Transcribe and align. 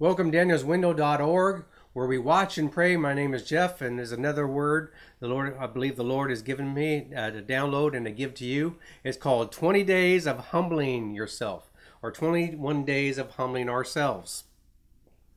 Welcome 0.00 0.30
danielswindow.org 0.30 1.64
where 1.92 2.06
we 2.06 2.18
watch 2.18 2.56
and 2.56 2.70
pray. 2.70 2.96
My 2.96 3.14
name 3.14 3.34
is 3.34 3.42
Jeff 3.42 3.80
and 3.80 3.98
there's 3.98 4.12
another 4.12 4.46
word 4.46 4.92
the 5.18 5.26
Lord 5.26 5.56
I 5.58 5.66
believe 5.66 5.96
the 5.96 6.04
Lord 6.04 6.30
has 6.30 6.40
given 6.40 6.72
me 6.72 7.08
uh, 7.16 7.32
to 7.32 7.42
download 7.42 7.96
and 7.96 8.06
to 8.06 8.12
give 8.12 8.32
to 8.34 8.44
you. 8.44 8.76
It's 9.02 9.18
called 9.18 9.50
20 9.50 9.82
days 9.82 10.24
of 10.28 10.38
humbling 10.50 11.16
yourself 11.16 11.72
or 12.00 12.12
21 12.12 12.84
days 12.84 13.18
of 13.18 13.32
humbling 13.32 13.68
ourselves. 13.68 14.44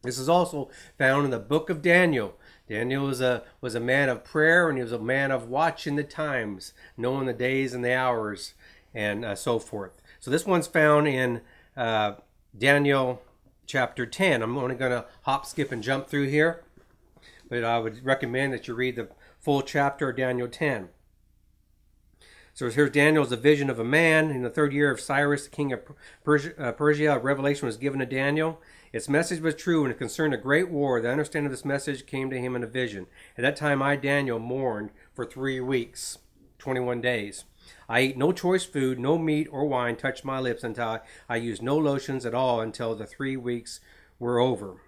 This 0.04 0.20
is 0.20 0.29
also 0.29 0.70
found 0.96 1.25
in 1.25 1.32
the 1.32 1.39
book 1.39 1.71
of 1.71 1.82
Daniel. 1.82 2.38
Daniel 2.70 3.07
was 3.07 3.20
a 3.20 3.41
was 3.62 3.73
a 3.73 3.80
man 3.80 4.09
of 4.09 4.23
prayer 4.23 4.70
and 4.70 4.78
he 4.78 4.84
was 4.84 4.91
a 4.91 5.00
man 5.00 5.32
of 5.32 5.50
watching 5.50 5.96
the 5.96 6.04
times, 6.04 6.73
knowing 6.96 7.25
the 7.25 7.34
days 7.34 7.73
and 7.73 7.84
the 7.84 7.96
hours 7.96 8.54
and 8.93 9.25
uh, 9.25 9.34
so 9.34 9.57
forth. 9.57 10.00
So 10.20 10.30
this 10.30 10.46
one's 10.46 10.68
found 10.68 11.07
in 11.07 11.41
uh, 11.75 12.14
Daniel 12.55 13.23
chapter 13.72 14.06
10. 14.06 14.42
I'm 14.42 14.58
only 14.58 14.76
going 14.76 14.92
to 14.92 15.06
hop, 15.22 15.46
skip, 15.46 15.71
and 15.71 15.82
jump 15.82 16.08
through 16.08 16.28
here, 16.28 16.64
but 17.50 17.64
I 17.64 17.79
would 17.79 18.06
recommend 18.06 18.52
that 18.52 18.68
you 18.68 18.74
read 18.74 18.98
the 18.98 19.07
full 19.39 19.62
chapter 19.62 20.10
of 20.10 20.18
Daniel 20.18 20.50
10. 20.50 20.89
So 22.54 22.70
here's 22.70 22.89
Daniel's 22.89 23.32
a 23.32 23.38
vision 23.38 23.70
of 23.70 23.79
a 23.79 23.86
man. 23.86 24.29
In 24.29 24.42
the 24.42 24.50
third 24.50 24.74
year 24.74 24.92
of 24.92 25.00
Cyrus, 25.00 25.46
the 25.46 25.52
king 25.52 25.71
of 25.71 25.79
Persia, 26.26 26.54
uh, 26.62 26.74
Persia, 26.74 27.15
a 27.15 27.20
revelation 27.20 27.65
was 27.65 27.78
given 27.78 28.02
to 28.02 28.06
Daniel. 28.06 28.60
Its 28.92 29.07
message 29.07 29.39
was 29.39 29.56
true 29.56 29.84
and 29.86 29.92
it 29.93 29.98
concerned 29.98 30.34
a 30.34 30.38
great 30.38 30.70
war. 30.70 31.00
The 31.00 31.10
understanding 31.10 31.46
of 31.46 31.54
this 31.54 31.64
message 31.64 32.06
came 32.06 32.30
to 32.30 32.38
him 32.38 32.58
in 32.58 32.64
a 32.64 32.67
vision. 32.67 33.08
At 33.38 33.44
that 33.44 33.56
time, 33.56 33.81
I, 33.81 33.95
Daniel, 33.95 34.38
mourned 34.38 34.90
for 35.14 35.23
three 35.23 35.62
weeks, 35.62 36.17
21 36.59 37.00
days. 37.00 37.45
I 37.89 38.00
ate 38.00 38.17
no 38.17 38.31
choice 38.31 38.66
food, 38.66 39.00
no 39.00 39.17
meat 39.17 39.48
or 39.52 39.66
wine 39.66 39.95
touched 39.95 40.23
my 40.25 40.39
lips 40.39 40.64
until 40.64 40.88
I, 40.88 41.00
I 41.30 41.36
used 41.38 41.62
no 41.62 41.78
lotions 41.78 42.25
at 42.25 42.34
all 42.34 42.62
until 42.62 42.95
the 42.95 43.06
three 43.06 43.38
weeks 43.38 43.80
were 44.20 44.39
over. 44.39 44.81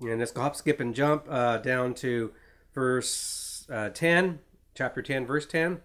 And 0.00 0.18
let's 0.18 0.32
hop, 0.32 0.56
skip, 0.56 0.80
and 0.80 0.94
jump 0.94 1.26
uh, 1.28 1.58
down 1.58 1.94
to 1.94 2.32
verse 2.74 3.66
uh, 3.70 3.90
10, 3.90 4.40
chapter 4.74 5.02
10, 5.02 5.26
verse 5.26 5.46
10. 5.46 5.80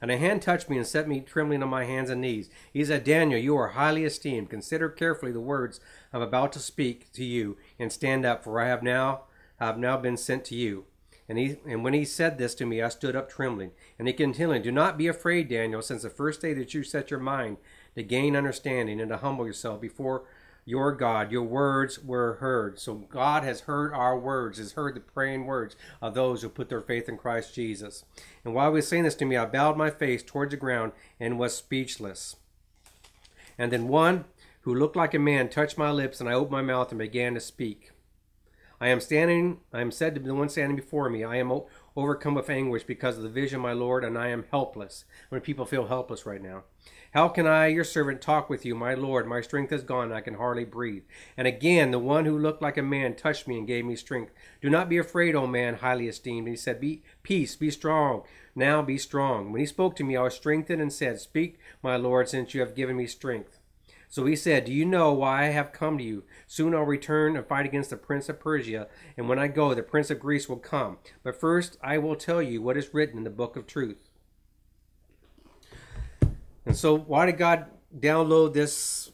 And 0.00 0.10
a 0.10 0.18
hand 0.18 0.42
touched 0.42 0.68
me 0.68 0.76
and 0.78 0.86
set 0.86 1.08
me 1.08 1.20
trembling 1.20 1.62
on 1.62 1.68
my 1.68 1.84
hands 1.84 2.10
and 2.10 2.20
knees. 2.20 2.50
He 2.72 2.84
said, 2.84 3.04
Daniel, 3.04 3.40
you 3.40 3.56
are 3.56 3.68
highly 3.68 4.04
esteemed. 4.04 4.50
Consider 4.50 4.88
carefully 4.88 5.30
the 5.30 5.40
words 5.40 5.78
I'm 6.12 6.22
about 6.22 6.52
to 6.54 6.58
speak 6.58 7.12
to 7.12 7.24
you, 7.24 7.56
and 7.78 7.92
stand 7.92 8.26
up, 8.26 8.42
for 8.42 8.60
I 8.60 8.66
have 8.66 8.82
now 8.82 9.22
I 9.60 9.66
have 9.66 9.78
now 9.78 9.96
been 9.96 10.16
sent 10.16 10.44
to 10.46 10.56
you. 10.56 10.86
And, 11.32 11.38
he, 11.38 11.56
and 11.66 11.82
when 11.82 11.94
he 11.94 12.04
said 12.04 12.36
this 12.36 12.54
to 12.56 12.66
me, 12.66 12.82
I 12.82 12.90
stood 12.90 13.16
up 13.16 13.30
trembling. 13.30 13.70
And 13.98 14.06
he 14.06 14.12
continued, 14.12 14.64
Do 14.64 14.70
not 14.70 14.98
be 14.98 15.06
afraid, 15.06 15.48
Daniel, 15.48 15.80
since 15.80 16.02
the 16.02 16.10
first 16.10 16.42
day 16.42 16.52
that 16.52 16.74
you 16.74 16.82
set 16.82 17.10
your 17.10 17.20
mind 17.20 17.56
to 17.94 18.02
gain 18.02 18.36
understanding 18.36 19.00
and 19.00 19.08
to 19.08 19.16
humble 19.16 19.46
yourself 19.46 19.80
before 19.80 20.24
your 20.66 20.92
God, 20.92 21.32
your 21.32 21.44
words 21.44 21.98
were 21.98 22.34
heard. 22.34 22.78
So 22.78 22.96
God 22.96 23.44
has 23.44 23.62
heard 23.62 23.94
our 23.94 24.18
words, 24.18 24.58
has 24.58 24.72
heard 24.72 24.94
the 24.94 25.00
praying 25.00 25.46
words 25.46 25.74
of 26.02 26.12
those 26.12 26.42
who 26.42 26.50
put 26.50 26.68
their 26.68 26.82
faith 26.82 27.08
in 27.08 27.16
Christ 27.16 27.54
Jesus. 27.54 28.04
And 28.44 28.52
while 28.52 28.68
he 28.68 28.74
was 28.74 28.88
saying 28.88 29.04
this 29.04 29.14
to 29.14 29.24
me, 29.24 29.38
I 29.38 29.46
bowed 29.46 29.78
my 29.78 29.88
face 29.88 30.22
towards 30.22 30.50
the 30.50 30.58
ground 30.58 30.92
and 31.18 31.38
was 31.38 31.56
speechless. 31.56 32.36
And 33.56 33.72
then 33.72 33.88
one 33.88 34.26
who 34.60 34.74
looked 34.74 34.96
like 34.96 35.14
a 35.14 35.18
man 35.18 35.48
touched 35.48 35.78
my 35.78 35.90
lips, 35.90 36.20
and 36.20 36.28
I 36.28 36.34
opened 36.34 36.52
my 36.52 36.60
mouth 36.60 36.90
and 36.92 36.98
began 36.98 37.32
to 37.32 37.40
speak. 37.40 37.92
I 38.82 38.88
am 38.88 38.98
standing, 38.98 39.58
I 39.72 39.80
am 39.80 39.92
said 39.92 40.12
to 40.16 40.20
be 40.20 40.26
the 40.26 40.34
one 40.34 40.48
standing 40.48 40.74
before 40.74 41.08
me. 41.08 41.22
I 41.22 41.36
am 41.36 41.52
overcome 41.94 42.34
with 42.34 42.50
anguish 42.50 42.82
because 42.82 43.16
of 43.16 43.22
the 43.22 43.28
vision, 43.28 43.60
my 43.60 43.72
Lord, 43.72 44.02
and 44.02 44.18
I 44.18 44.26
am 44.26 44.44
helpless. 44.50 45.04
When 45.28 45.40
people 45.40 45.64
feel 45.64 45.86
helpless 45.86 46.26
right 46.26 46.42
now. 46.42 46.64
How 47.14 47.28
can 47.28 47.46
I, 47.46 47.68
your 47.68 47.84
servant, 47.84 48.20
talk 48.20 48.50
with 48.50 48.66
you, 48.66 48.74
my 48.74 48.94
Lord? 48.94 49.28
My 49.28 49.40
strength 49.40 49.70
is 49.70 49.84
gone, 49.84 50.10
I 50.10 50.20
can 50.20 50.34
hardly 50.34 50.64
breathe. 50.64 51.04
And 51.36 51.46
again, 51.46 51.92
the 51.92 52.00
one 52.00 52.24
who 52.24 52.36
looked 52.36 52.60
like 52.60 52.76
a 52.76 52.82
man 52.82 53.14
touched 53.14 53.46
me 53.46 53.56
and 53.56 53.68
gave 53.68 53.84
me 53.84 53.94
strength. 53.94 54.32
Do 54.60 54.68
not 54.68 54.88
be 54.88 54.98
afraid, 54.98 55.36
O 55.36 55.46
man, 55.46 55.76
highly 55.76 56.08
esteemed. 56.08 56.48
And 56.48 56.56
he 56.56 56.60
said, 56.60 56.80
Be 56.80 57.04
peace, 57.22 57.54
be 57.54 57.70
strong. 57.70 58.24
Now 58.56 58.82
be 58.82 58.98
strong. 58.98 59.52
When 59.52 59.60
he 59.60 59.66
spoke 59.66 59.94
to 59.94 60.04
me, 60.04 60.16
I 60.16 60.22
was 60.22 60.34
strengthened 60.34 60.82
and 60.82 60.92
said, 60.92 61.20
Speak, 61.20 61.60
my 61.84 61.94
Lord, 61.94 62.28
since 62.28 62.52
you 62.52 62.60
have 62.60 62.74
given 62.74 62.96
me 62.96 63.06
strength. 63.06 63.60
So 64.12 64.26
he 64.26 64.36
said, 64.36 64.66
Do 64.66 64.74
you 64.74 64.84
know 64.84 65.14
why 65.14 65.44
I 65.44 65.52
have 65.52 65.72
come 65.72 65.96
to 65.96 66.04
you? 66.04 66.24
Soon 66.46 66.74
I'll 66.74 66.82
return 66.82 67.34
and 67.34 67.46
fight 67.46 67.64
against 67.64 67.88
the 67.88 67.96
prince 67.96 68.28
of 68.28 68.38
Persia, 68.38 68.88
and 69.16 69.26
when 69.26 69.38
I 69.38 69.48
go, 69.48 69.72
the 69.72 69.82
prince 69.82 70.10
of 70.10 70.20
Greece 70.20 70.50
will 70.50 70.58
come. 70.58 70.98
But 71.22 71.40
first 71.40 71.78
I 71.82 71.96
will 71.96 72.14
tell 72.14 72.42
you 72.42 72.60
what 72.60 72.76
is 72.76 72.92
written 72.92 73.16
in 73.16 73.24
the 73.24 73.30
book 73.30 73.56
of 73.56 73.66
truth. 73.66 74.10
And 76.66 76.76
so, 76.76 76.94
why 76.94 77.24
did 77.24 77.38
God 77.38 77.64
download 77.98 78.52
this 78.52 79.12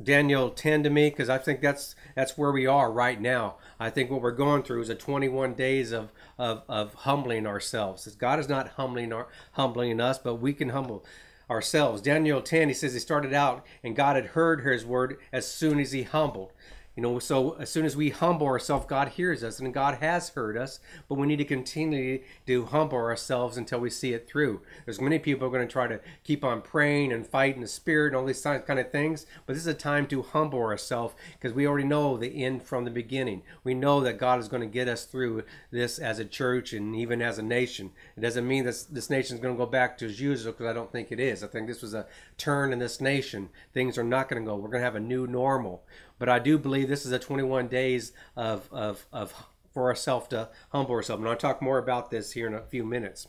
Daniel 0.00 0.50
10 0.50 0.84
to 0.84 0.90
me? 0.90 1.10
Because 1.10 1.28
I 1.28 1.38
think 1.38 1.60
that's 1.60 1.96
that's 2.14 2.38
where 2.38 2.52
we 2.52 2.64
are 2.64 2.92
right 2.92 3.20
now. 3.20 3.56
I 3.80 3.90
think 3.90 4.08
what 4.08 4.22
we're 4.22 4.30
going 4.30 4.62
through 4.62 4.82
is 4.82 4.88
a 4.88 4.94
21 4.94 5.54
days 5.54 5.90
of 5.90 6.12
of, 6.38 6.62
of 6.68 6.94
humbling 6.94 7.44
ourselves. 7.44 8.06
God 8.14 8.38
is 8.38 8.48
not 8.48 8.68
humbling 8.68 9.12
our 9.12 9.26
humbling 9.54 10.00
us, 10.00 10.16
but 10.16 10.36
we 10.36 10.52
can 10.52 10.68
humble 10.68 11.04
ourselves. 11.50 12.02
Daniel 12.02 12.42
10, 12.42 12.68
he 12.68 12.74
says 12.74 12.94
he 12.94 13.00
started 13.00 13.32
out 13.32 13.64
and 13.82 13.96
God 13.96 14.16
had 14.16 14.26
heard 14.26 14.60
his 14.62 14.84
word 14.84 15.18
as 15.32 15.50
soon 15.50 15.78
as 15.78 15.92
he 15.92 16.02
humbled. 16.02 16.52
You 16.96 17.02
know, 17.02 17.18
so 17.18 17.56
as 17.60 17.68
soon 17.68 17.84
as 17.84 17.94
we 17.94 18.08
humble 18.08 18.46
ourselves, 18.46 18.86
God 18.86 19.08
hears 19.08 19.44
us 19.44 19.60
and 19.60 19.74
God 19.74 19.96
has 19.96 20.30
heard 20.30 20.56
us, 20.56 20.80
but 21.10 21.16
we 21.16 21.26
need 21.26 21.36
to 21.36 21.44
continue 21.44 22.22
to 22.46 22.64
humble 22.64 22.96
ourselves 22.96 23.58
until 23.58 23.80
we 23.80 23.90
see 23.90 24.14
it 24.14 24.26
through. 24.26 24.62
There's 24.86 24.98
many 24.98 25.18
people 25.18 25.50
going 25.50 25.66
to 25.66 25.70
try 25.70 25.88
to 25.88 26.00
keep 26.24 26.42
on 26.42 26.62
praying 26.62 27.12
and 27.12 27.26
fighting 27.26 27.60
the 27.60 27.66
spirit 27.66 28.08
and 28.08 28.16
all 28.16 28.24
these 28.24 28.40
kind 28.40 28.78
of 28.78 28.90
things, 28.90 29.26
but 29.44 29.52
this 29.52 29.62
is 29.62 29.66
a 29.66 29.74
time 29.74 30.06
to 30.06 30.22
humble 30.22 30.60
ourselves 30.60 31.14
because 31.34 31.54
we 31.54 31.66
already 31.66 31.86
know 31.86 32.16
the 32.16 32.42
end 32.42 32.62
from 32.62 32.86
the 32.86 32.90
beginning. 32.90 33.42
We 33.62 33.74
know 33.74 34.00
that 34.00 34.18
God 34.18 34.40
is 34.40 34.48
going 34.48 34.62
to 34.62 34.66
get 34.66 34.88
us 34.88 35.04
through 35.04 35.44
this 35.70 35.98
as 35.98 36.18
a 36.18 36.24
church 36.24 36.72
and 36.72 36.96
even 36.96 37.20
as 37.20 37.38
a 37.38 37.42
nation. 37.42 37.90
It 38.16 38.20
doesn't 38.20 38.48
mean 38.48 38.64
that 38.64 38.86
this 38.90 39.10
nation 39.10 39.36
is 39.36 39.42
going 39.42 39.54
to 39.54 39.58
go 39.62 39.70
back 39.70 39.98
to 39.98 40.06
as 40.06 40.18
usual 40.18 40.52
because 40.52 40.66
I 40.66 40.72
don't 40.72 40.90
think 40.90 41.12
it 41.12 41.20
is. 41.20 41.44
I 41.44 41.48
think 41.48 41.66
this 41.66 41.82
was 41.82 41.92
a 41.92 42.06
turn 42.38 42.72
in 42.72 42.78
this 42.78 43.02
nation. 43.02 43.50
Things 43.74 43.98
are 43.98 44.04
not 44.04 44.30
going 44.30 44.42
to 44.42 44.46
go. 44.46 44.56
We're 44.56 44.68
going 44.68 44.80
to 44.80 44.84
have 44.86 44.96
a 44.96 45.00
new 45.00 45.26
normal. 45.26 45.84
But 46.18 46.28
I 46.28 46.38
do 46.38 46.58
believe 46.58 46.88
this 46.88 47.06
is 47.06 47.12
a 47.12 47.18
21 47.18 47.68
days 47.68 48.12
of, 48.36 48.68
of, 48.72 49.06
of 49.12 49.34
for 49.72 49.88
ourselves 49.88 50.28
to 50.28 50.48
humble 50.70 50.94
ourselves. 50.94 51.20
And 51.20 51.28
I'll 51.28 51.36
talk 51.36 51.60
more 51.60 51.78
about 51.78 52.10
this 52.10 52.32
here 52.32 52.46
in 52.46 52.54
a 52.54 52.62
few 52.62 52.82
minutes. 52.84 53.28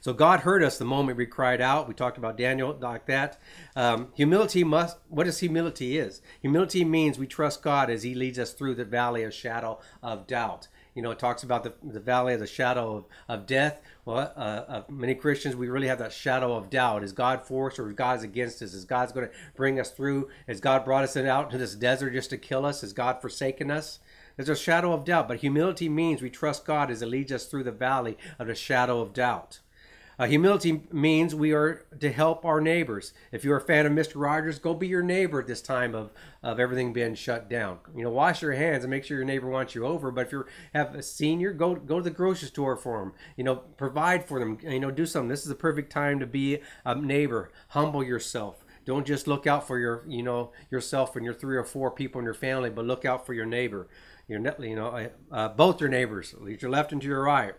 So 0.00 0.12
God 0.12 0.40
heard 0.40 0.62
us 0.62 0.78
the 0.78 0.84
moment 0.84 1.18
we 1.18 1.26
cried 1.26 1.60
out. 1.60 1.88
We 1.88 1.94
talked 1.94 2.18
about 2.18 2.36
Daniel 2.36 2.76
like 2.80 3.06
that. 3.06 3.38
Um, 3.74 4.08
humility 4.14 4.62
must. 4.62 4.98
What 5.08 5.24
does 5.24 5.40
humility 5.40 5.98
is? 5.98 6.22
Humility 6.42 6.84
means 6.84 7.18
we 7.18 7.26
trust 7.26 7.62
God 7.62 7.90
as 7.90 8.04
He 8.04 8.14
leads 8.14 8.38
us 8.38 8.52
through 8.52 8.76
the 8.76 8.84
valley 8.84 9.24
of 9.24 9.34
shadow 9.34 9.80
of 10.02 10.26
doubt. 10.26 10.68
You 10.96 11.02
know, 11.02 11.10
it 11.10 11.18
talks 11.18 11.42
about 11.42 11.62
the, 11.62 11.74
the 11.82 12.00
valley 12.00 12.32
of 12.32 12.40
the 12.40 12.46
shadow 12.46 12.96
of, 12.96 13.04
of 13.28 13.46
death. 13.46 13.82
Well, 14.06 14.32
uh, 14.34 14.40
uh, 14.40 14.82
many 14.88 15.14
Christians, 15.14 15.54
we 15.54 15.68
really 15.68 15.88
have 15.88 15.98
that 15.98 16.12
shadow 16.12 16.56
of 16.56 16.70
doubt. 16.70 17.04
Is 17.04 17.12
God 17.12 17.42
for 17.42 17.70
us 17.70 17.78
or 17.78 17.90
is 17.90 17.94
God 17.94 18.24
against 18.24 18.62
us? 18.62 18.72
Is 18.72 18.86
God's 18.86 19.12
going 19.12 19.28
to 19.28 19.34
bring 19.54 19.78
us 19.78 19.90
through? 19.90 20.30
Has 20.48 20.58
God 20.58 20.86
brought 20.86 21.04
us 21.04 21.14
out 21.14 21.44
into 21.44 21.58
this 21.58 21.74
desert 21.74 22.14
just 22.14 22.30
to 22.30 22.38
kill 22.38 22.64
us? 22.64 22.80
Has 22.80 22.94
God 22.94 23.20
forsaken 23.20 23.70
us? 23.70 23.98
There's 24.36 24.48
a 24.48 24.56
shadow 24.56 24.94
of 24.94 25.04
doubt, 25.04 25.28
but 25.28 25.38
humility 25.38 25.90
means 25.90 26.22
we 26.22 26.30
trust 26.30 26.64
God 26.64 26.90
as 26.90 27.00
He 27.00 27.06
leads 27.06 27.30
us 27.30 27.44
through 27.44 27.64
the 27.64 27.72
valley 27.72 28.16
of 28.38 28.46
the 28.46 28.54
shadow 28.54 29.02
of 29.02 29.12
doubt. 29.12 29.60
Uh, 30.18 30.26
humility 30.26 30.82
means 30.90 31.34
we 31.34 31.52
are 31.52 31.84
to 32.00 32.10
help 32.10 32.44
our 32.44 32.60
neighbors. 32.60 33.12
If 33.32 33.44
you're 33.44 33.58
a 33.58 33.60
fan 33.60 33.84
of 33.84 33.92
Mr. 33.92 34.12
Rogers, 34.16 34.58
go 34.58 34.72
be 34.72 34.88
your 34.88 35.02
neighbor 35.02 35.40
at 35.40 35.46
this 35.46 35.60
time 35.60 35.94
of, 35.94 36.10
of 36.42 36.58
everything 36.58 36.94
being 36.94 37.14
shut 37.14 37.50
down. 37.50 37.78
You 37.94 38.04
know, 38.04 38.10
wash 38.10 38.40
your 38.40 38.54
hands 38.54 38.82
and 38.82 38.90
make 38.90 39.04
sure 39.04 39.18
your 39.18 39.26
neighbor 39.26 39.48
wants 39.48 39.74
you 39.74 39.84
over. 39.84 40.10
But 40.10 40.26
if 40.26 40.32
you 40.32 40.46
have 40.72 40.94
a 40.94 41.02
senior, 41.02 41.52
go 41.52 41.74
go 41.74 41.98
to 41.98 42.04
the 42.04 42.10
grocery 42.10 42.48
store 42.48 42.76
for 42.76 43.00
them. 43.00 43.12
You 43.36 43.44
know, 43.44 43.56
provide 43.56 44.26
for 44.26 44.40
them. 44.40 44.58
You 44.62 44.80
know, 44.80 44.90
do 44.90 45.04
something. 45.04 45.28
This 45.28 45.42
is 45.42 45.48
the 45.48 45.54
perfect 45.54 45.92
time 45.92 46.18
to 46.20 46.26
be 46.26 46.60
a 46.84 46.94
neighbor. 46.94 47.52
Humble 47.68 48.02
yourself. 48.02 48.64
Don't 48.86 49.06
just 49.06 49.26
look 49.26 49.46
out 49.46 49.66
for 49.66 49.78
your, 49.78 50.04
you 50.06 50.22
know, 50.22 50.52
yourself 50.70 51.16
and 51.16 51.24
your 51.24 51.34
three 51.34 51.56
or 51.56 51.64
four 51.64 51.90
people 51.90 52.20
in 52.20 52.24
your 52.24 52.34
family, 52.34 52.70
but 52.70 52.84
look 52.84 53.04
out 53.04 53.26
for 53.26 53.34
your 53.34 53.44
neighbor. 53.44 53.88
Your, 54.28 54.40
you 54.60 54.76
know, 54.76 55.10
uh, 55.30 55.48
both 55.48 55.80
your 55.80 55.90
neighbors, 55.90 56.32
at 56.32 56.42
least 56.42 56.62
your 56.62 56.70
left 56.70 56.92
and 56.92 57.02
to 57.02 57.08
your 57.08 57.24
right. 57.24 57.54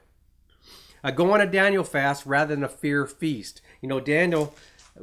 Uh, 1.08 1.12
go 1.12 1.32
on 1.32 1.40
a 1.40 1.46
Daniel 1.46 1.86
fast 1.86 2.26
rather 2.26 2.54
than 2.54 2.66
a 2.66 2.68
fear 2.68 3.06
feast. 3.06 3.62
You 3.82 3.88
know, 3.88 4.02
Daniel, 4.02 4.54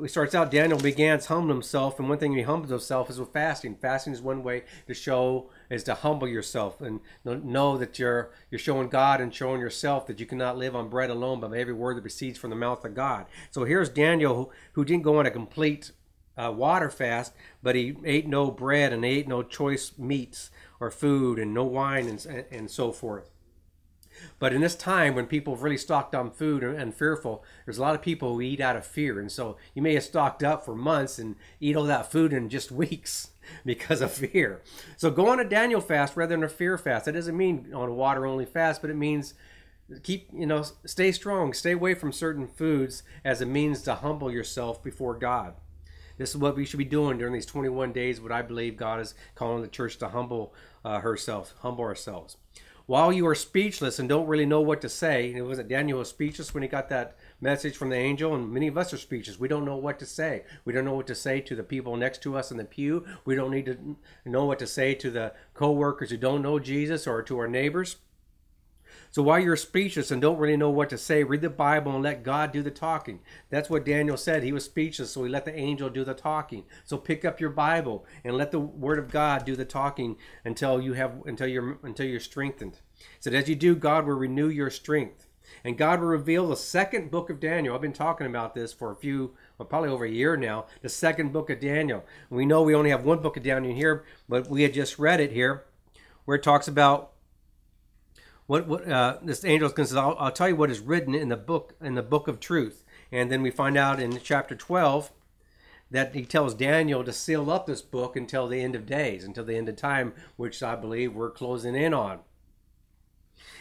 it 0.03 0.11
starts 0.11 0.35
out, 0.35 0.51
Daniel 0.51 0.79
began 0.79 1.19
to 1.19 1.29
humble 1.29 1.55
himself, 1.55 1.99
and 1.99 2.11
one 2.11 2.19
thing 2.19 2.35
he 2.35 2.43
humbles 2.43 2.71
himself 2.71 3.09
is 3.09 3.19
with 3.19 3.33
fasting. 3.33 3.77
Fasting 3.77 4.13
is 4.13 4.21
one 4.21 4.43
way 4.43 4.65
to 4.87 4.93
show, 4.93 5.49
is 5.71 5.83
to 5.85 5.95
humble 5.95 6.29
yourself 6.29 6.83
and 6.83 7.01
know 7.25 7.79
that 7.79 7.99
you're 7.99 8.33
you're 8.51 8.59
showing 8.59 8.91
God 8.91 9.23
and 9.23 9.35
showing 9.35 9.63
yourself 9.63 10.07
that 10.07 10.21
you 10.21 10.27
cannot 10.27 10.59
live 10.59 10.77
on 10.77 10.91
bread 10.91 11.09
alone, 11.09 11.41
but 11.41 11.53
by 11.53 11.59
every 11.59 11.73
word 11.73 11.97
that 11.97 12.03
proceeds 12.03 12.39
from 12.39 12.51
the 12.51 12.57
mouth 12.57 12.85
of 12.85 12.95
God. 12.95 13.25
So 13.51 13.65
here's 13.65 13.89
Daniel 13.89 14.35
who, 14.35 14.51
who 14.73 14.85
didn't 14.85 15.05
go 15.05 15.19
on 15.21 15.25
a 15.25 15.31
complete 15.31 15.91
uh, 16.37 16.53
water 16.55 16.91
fast, 16.91 17.33
but 17.63 17.77
he 17.77 17.97
ate 18.05 18.29
no 18.29 18.51
bread 18.51 18.93
and 18.93 19.07
ate 19.07 19.27
no 19.27 19.43
choice 19.43 19.93
meats 19.97 20.51
or 20.81 20.91
food 20.91 21.39
and 21.39 21.55
no 21.55 21.65
wine 21.65 22.09
and, 22.09 22.45
and 22.51 22.71
so 22.71 22.93
forth. 22.93 23.31
But 24.39 24.53
in 24.53 24.61
this 24.61 24.75
time 24.75 25.15
when 25.15 25.27
people 25.27 25.55
have 25.55 25.63
really 25.63 25.77
stocked 25.77 26.15
on 26.15 26.31
food 26.31 26.63
and 26.63 26.95
fearful, 26.95 27.45
there's 27.65 27.79
a 27.79 27.83
lot 27.83 27.95
of 27.95 28.03
people 28.03 28.35
who 28.35 28.41
eat 28.41 28.61
out 28.61 28.77
of 28.77 28.87
fear. 28.87 29.21
And 29.21 29.31
so 29.31 29.57
you 29.75 29.83
may 29.83 29.95
have 29.95 30.05
stocked 30.05 30.43
up 30.43 30.65
for 30.65 30.75
months 30.75 31.19
and 31.19 31.37
eat 31.61 31.77
all 31.77 31.85
that 31.85 32.11
food 32.11 32.33
in 32.33 32.49
just 32.49 32.71
weeks 32.73 33.31
because 33.65 34.01
of 34.01 34.13
fear. 34.13 34.63
So 34.97 35.11
go 35.11 35.29
on 35.29 35.41
a 35.41 35.45
Daniel 35.45 35.81
fast 35.81 36.17
rather 36.17 36.35
than 36.35 36.45
a 36.45 36.49
fear 36.49 36.79
fast. 36.79 37.07
That 37.07 37.13
doesn't 37.13 37.37
mean 37.37 37.73
on 37.75 37.89
a 37.89 37.95
water 37.95 38.27
only 38.27 38.47
fast, 38.47 38.81
but 38.81 38.91
it 38.91 38.97
means 38.97 39.35
keep 40.03 40.29
you 40.33 40.47
know 40.47 40.65
stay 40.87 41.13
strong 41.13 41.53
stay 41.53 41.73
away 41.73 41.95
from 41.95 42.11
certain 42.11 42.47
foods 42.47 43.03
as 43.25 43.41
a 43.41 43.47
means 43.47 43.83
to 43.83 43.95
humble 43.97 44.33
yourself 44.33 44.83
before 44.83 45.15
god 45.15 45.55
this 46.17 46.31
is 46.31 46.37
what 46.37 46.57
we 46.57 46.65
should 46.65 46.79
be 46.79 46.85
doing 46.85 47.19
during 47.19 47.35
these 47.35 47.45
21 47.45 47.93
days 47.93 48.21
what 48.21 48.33
i 48.33 48.41
believe 48.41 48.77
god 48.77 48.99
is 48.99 49.15
calling 49.35 49.61
the 49.61 49.69
church 49.69 49.99
to 49.99 50.09
humble 50.09 50.55
uh, 50.85 51.01
herself 51.01 51.55
humble 51.61 51.85
ourselves 51.85 52.39
while 52.87 53.13
you 53.13 53.27
are 53.27 53.35
speechless 53.35 53.99
and 53.99 54.09
don't 54.09 54.27
really 54.27 54.47
know 54.47 54.61
what 54.61 54.81
to 54.83 54.89
say 54.89 55.33
it 55.33 55.43
wasn't 55.43 55.69
daniel 55.69 55.99
was 55.99 56.11
speechless 56.11 56.53
when 56.53 56.63
he 56.63 56.69
got 56.69 56.89
that 56.89 57.17
message 57.41 57.77
from 57.77 57.91
the 57.91 57.97
angel? 57.97 58.35
And 58.35 58.53
many 58.53 58.67
of 58.67 58.77
us 58.77 58.93
are 58.93 58.99
speechless. 58.99 59.39
We 59.39 59.49
don't 59.49 59.65
know 59.65 59.77
what 59.77 59.99
to 60.01 60.07
say. 60.07 60.45
We 60.65 60.73
don't 60.73 60.85
know 60.85 60.95
what 60.95 61.07
to 61.09 61.15
say 61.15 61.41
to 61.43 61.55
the 61.55 61.63
people 61.63 61.97
next 61.97 62.23
to 62.23 62.37
us 62.37 62.51
in 62.51 62.57
the 62.57 62.65
pew. 62.65 63.05
We 63.25 63.35
don't 63.35 63.51
need 63.51 63.67
to 63.67 63.97
know 64.25 64.47
what 64.47 64.59
to 64.59 64.67
say 64.67 64.95
to 64.95 65.11
the 65.11 65.35
co-workers 65.53 66.11
who 66.11 66.17
don't 66.17 66.43
know 66.43 66.59
jesus 66.59 67.07
or 67.07 67.23
to 67.23 67.39
our 67.39 67.49
neighbors 67.49 67.97
so 69.15 69.23
while 69.23 69.39
you're 69.39 69.55
speechless 69.55 70.11
and 70.11 70.21
don't 70.21 70.41
really 70.41 70.57
know 70.57 70.71
what 70.71 70.91
to 70.91 70.99
say, 70.99 71.23
read 71.23 71.41
the 71.41 71.49
Bible 71.49 71.95
and 71.95 72.03
let 72.03 72.25
God 72.25 72.51
do 72.51 72.65
the 72.65 72.73
talking. 72.73 73.21
That's 73.49 73.71
what 73.71 73.85
Daniel 73.87 74.17
said. 74.17 74.43
He 74.43 74.51
was 74.51 74.65
speechless, 74.65 75.13
so 75.13 75.23
he 75.23 75.31
let 75.31 75.45
the 75.45 75.57
angel 75.57 75.89
do 75.89 76.03
the 76.03 76.15
talking. 76.15 76.65
So 76.85 76.99
pick 76.99 77.25
up 77.25 77.39
your 77.39 77.51
Bible 77.51 78.05
and 78.25 78.37
let 78.37 78.51
the 78.51 78.59
Word 78.59 78.99
of 78.99 79.13
God 79.13 79.45
do 79.45 79.55
the 79.55 79.65
talking 79.65 80.17
until 80.45 80.83
you 80.83 80.95
have 80.95 81.23
until 81.27 81.47
you're 81.47 81.79
until 81.85 82.07
you're 82.07 82.19
strengthened. 82.19 82.81
So 83.21 83.31
as 83.31 83.49
you 83.49 83.55
do, 83.55 83.77
God 83.77 84.05
will 84.05 84.15
renew 84.15 84.49
your 84.49 84.69
strength. 84.69 85.29
And 85.63 85.79
God 85.79 86.01
will 86.01 86.09
reveal 86.09 86.49
the 86.49 86.57
second 86.57 87.13
book 87.13 87.31
of 87.31 87.39
Daniel. 87.39 87.77
I've 87.77 87.83
been 87.83 87.93
talking 87.93 88.27
about 88.27 88.57
this 88.57 88.73
for 88.73 88.91
a 88.91 88.97
few, 88.97 89.37
well, 89.59 89.69
probably 89.69 89.91
over 89.91 90.05
a 90.05 90.11
year 90.11 90.37
now. 90.37 90.67
The 90.83 90.89
second 90.89 91.33
book 91.33 91.51
of 91.51 91.61
Daniel. 91.61 92.05
We 92.31 92.47
know 92.47 92.63
we 92.63 92.75
only 92.75 92.91
have 92.91 93.05
one 93.05 93.21
book 93.21 93.37
of 93.37 93.45
Daniel 93.45 93.77
here, 93.77 94.05
but 94.29 94.49
we 94.49 94.65
had 94.65 94.75
just 94.75 94.99
read 94.99 95.21
it 95.21 95.31
here, 95.31 95.67
where 96.25 96.37
it 96.37 96.43
talks 96.43 96.67
about 96.67 97.13
what 98.47 98.67
what 98.67 98.89
uh, 98.89 99.19
this 99.23 99.45
angel 99.45 99.71
says, 99.71 99.97
I'll, 99.97 100.17
I'll 100.19 100.33
tell 100.33 100.49
you 100.49 100.57
what 100.57 100.71
is 100.71 100.81
written 100.81 101.15
in 101.15 101.29
the 101.29 101.37
book 101.37 101.75
in 101.81 101.95
the 101.95 102.03
book 102.03 102.29
of 102.29 102.41
truth, 102.41 102.85
and 103.11 103.31
then 103.31 103.43
we 103.43 103.51
find 103.51 103.77
out 103.77 104.01
in 104.01 104.21
chapter 104.23 104.55
twelve 104.55 105.11
that 105.91 106.15
he 106.15 106.25
tells 106.25 106.55
Daniel 106.55 107.05
to 107.05 107.13
seal 107.13 107.51
up 107.51 107.67
this 107.67 107.83
book 107.83 108.17
until 108.17 108.49
the 108.49 108.61
end 108.61 108.75
of 108.75 108.87
days, 108.87 109.23
until 109.23 109.45
the 109.45 109.57
end 109.57 109.69
of 109.69 109.77
time, 109.77 110.13
which 110.37 110.63
I 110.63 110.75
believe 110.75 111.15
we're 111.15 111.31
closing 111.31 111.77
in 111.77 111.95
on. 111.95 112.21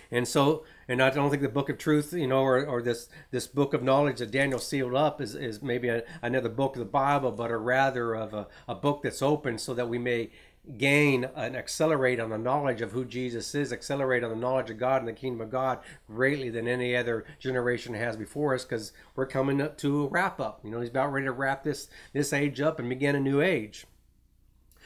And 0.09 0.27
so, 0.27 0.63
and 0.87 1.01
I 1.01 1.09
don't 1.09 1.29
think 1.29 1.41
the 1.41 1.49
book 1.49 1.69
of 1.69 1.77
truth, 1.77 2.13
you 2.13 2.27
know, 2.27 2.41
or, 2.41 2.65
or 2.65 2.81
this 2.81 3.09
this 3.31 3.47
book 3.47 3.73
of 3.73 3.81
knowledge 3.81 4.19
that 4.19 4.31
Daniel 4.31 4.59
sealed 4.59 4.95
up 4.95 5.19
is, 5.21 5.33
is 5.35 5.61
maybe 5.61 5.89
a, 5.89 6.03
another 6.21 6.49
book 6.49 6.75
of 6.75 6.79
the 6.79 6.85
Bible, 6.85 7.31
but 7.31 7.51
a 7.51 7.57
rather 7.57 8.15
of 8.15 8.33
a, 8.33 8.47
a 8.67 8.75
book 8.75 9.01
that's 9.03 9.21
open 9.21 9.57
so 9.57 9.73
that 9.73 9.89
we 9.89 9.97
may 9.97 10.29
gain 10.77 11.29
and 11.35 11.55
accelerate 11.55 12.19
on 12.19 12.29
the 12.29 12.37
knowledge 12.37 12.81
of 12.81 12.91
who 12.91 13.05
Jesus 13.05 13.53
is, 13.53 13.73
accelerate 13.73 14.23
on 14.23 14.29
the 14.29 14.35
knowledge 14.35 14.69
of 14.69 14.77
God 14.77 15.01
and 15.01 15.07
the 15.07 15.13
kingdom 15.13 15.41
of 15.41 15.49
God 15.49 15.79
greatly 16.07 16.49
than 16.49 16.67
any 16.67 16.95
other 16.95 17.25
generation 17.39 17.93
has 17.93 18.15
before 18.15 18.53
us 18.53 18.63
because 18.63 18.93
we're 19.15 19.25
coming 19.25 19.61
up 19.61 19.77
to 19.79 20.05
a 20.05 20.07
wrap 20.07 20.39
up. 20.39 20.61
You 20.63 20.71
know, 20.71 20.79
he's 20.79 20.89
about 20.89 21.11
ready 21.11 21.25
to 21.25 21.31
wrap 21.31 21.63
this 21.63 21.89
this 22.13 22.31
age 22.33 22.61
up 22.61 22.79
and 22.79 22.89
begin 22.89 23.15
a 23.15 23.19
new 23.19 23.41
age. 23.41 23.85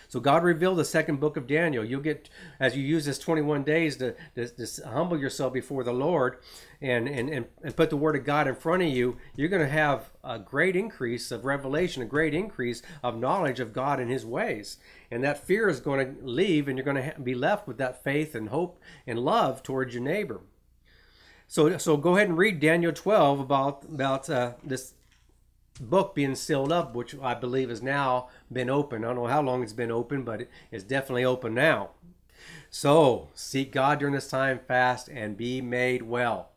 So 0.08 0.20
God 0.20 0.44
revealed 0.44 0.78
the 0.78 0.86
second 0.86 1.20
book 1.20 1.36
of 1.36 1.48
Daniel. 1.48 1.84
You'll 1.84 2.02
get 2.02 2.30
as 2.60 2.78
you 2.78 2.84
use 2.84 3.06
this 3.06 3.20
21 3.20 3.64
days 3.64 3.98
to, 3.98 4.16
to, 4.36 4.48
to 4.48 4.88
humble 4.88 5.20
yourself 5.20 5.54
before 5.54 5.84
the 5.84 5.94
Lord 5.94 6.40
and, 6.82 7.08
and, 7.08 7.30
and, 7.30 7.46
and 7.62 7.76
put 7.76 7.90
the 7.90 7.98
word 7.98 8.16
of 8.16 8.24
God 8.24 8.48
in 8.48 8.56
front 8.56 8.84
of 8.84 8.90
you, 8.90 9.18
you're 9.36 9.50
going 9.50 9.62
to 9.62 9.68
have 9.68 10.12
a 10.24 10.40
great 10.40 10.76
increase 10.76 11.32
of 11.32 11.44
revelation, 11.44 12.02
a 12.02 12.06
great 12.06 12.34
increase 12.34 12.82
of 13.04 13.18
knowledge 13.18 13.60
of 13.60 13.74
God 13.74 14.00
and 14.00 14.10
his 14.10 14.26
ways. 14.26 14.78
And 15.12 15.24
that 15.24 15.46
fear 15.46 15.68
is 15.68 15.80
going 15.80 16.16
to 16.16 16.26
leave 16.26 16.68
and 16.68 16.78
you're 16.78 16.86
going 16.86 17.12
to 17.12 17.20
be 17.20 17.36
left 17.36 17.68
with 17.68 17.78
that 17.80 18.04
faith 18.04 18.34
and 18.34 18.50
hope 18.50 18.80
and 19.06 19.20
love 19.20 19.62
towards 19.62 19.94
your 19.94 20.04
neighbor. 20.04 20.42
So, 21.48 21.78
so 21.78 21.96
go 21.96 22.16
ahead 22.16 22.28
and 22.28 22.38
read 22.38 22.60
Daniel 22.60 22.92
12 22.92 23.40
about 23.40 23.86
about 23.86 24.30
uh, 24.30 24.54
this 24.64 24.94
book 25.80 26.16
being 26.16 26.36
sealed 26.36 26.72
up, 26.72 26.96
which 26.96 27.16
I 27.20 27.34
believe 27.34 27.70
has 27.70 27.82
now 27.82 28.30
been 28.52 28.70
open. 28.70 29.04
I 29.04 29.08
don't 29.08 29.18
know 29.18 29.28
how 29.28 29.42
long 29.42 29.64
it's 29.64 29.74
been 29.74 29.92
open, 29.92 30.24
but 30.24 30.48
it's 30.72 30.84
definitely 30.84 31.26
open 31.26 31.54
now. 31.54 31.92
So 32.70 33.30
seek 33.34 33.72
God 33.72 34.00
during 34.00 34.14
this 34.14 34.30
time, 34.30 34.60
fast, 34.68 35.08
and 35.10 35.38
be 35.38 35.62
made 35.62 36.04
well. 36.04 36.50